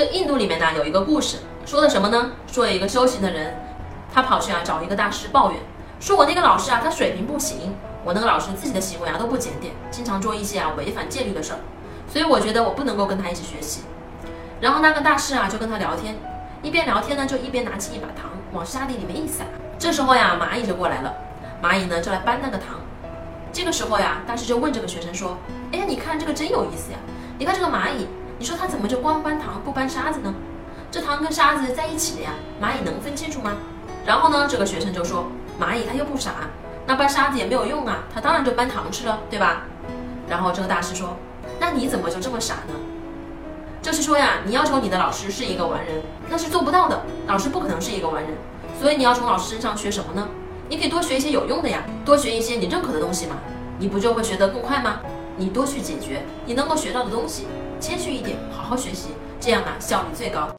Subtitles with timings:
[0.00, 2.30] 这印度里面呢有一个故事，说的什么呢？
[2.50, 3.54] 说有一个修行的人，
[4.10, 5.60] 他跑去啊找一个大师抱怨，
[6.00, 11.58] 说我那个老师啊他水平不行，我那个老师自己的行为啊都不检点，经常做一些啊违反戒律的事儿，
[12.10, 13.82] 所以我觉得我不能够跟他一起学习。
[14.58, 16.16] 然后那个大师啊就跟他聊天，
[16.62, 19.44] 一边聊天呢就一边拿起一把糖往沙地里面一撒。
[19.78, 21.14] 这时候呀蚂蚁就过来了，
[21.62, 22.80] 蚂蚁呢就来搬那个糖。
[23.52, 25.36] 这个时候呀大师就问这个学生说
[25.72, 26.98] ：“哎呀你看这个真有意思呀，
[27.38, 28.08] 你看这个蚂蚁。”
[28.40, 29.38] 你说它怎么就光搬
[29.80, 30.34] 搬沙子呢？
[30.90, 33.52] 这糖跟沙子在一起的呀，蚂蚁能分清楚吗？
[34.04, 35.24] 然后呢，这个学生就说，
[35.58, 36.32] 蚂蚁它又不傻，
[36.86, 39.62] 那搬沙子也没有用啊，它当然就搬糖吃了，对吧？
[40.28, 41.16] 然后这个大师说，
[41.58, 42.74] 那你怎么就这么傻呢？
[43.80, 48.32] 就是说呀，你要求你的老师是一个完人，那是做不到的，老师不可能是一个完人，
[48.78, 50.28] 所以你要从老师身上学什么呢？
[50.68, 53.36] 你可以多学一些有用的呀，多学一些你认可的东西嘛，
[53.78, 55.00] 你不就会学得更快吗？
[55.38, 57.46] 你多去解决你能够学到的东西。
[57.80, 60.50] 谦虚一点，好好学习，这样啊，效率最高。